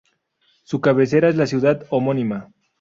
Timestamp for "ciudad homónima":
1.45-2.49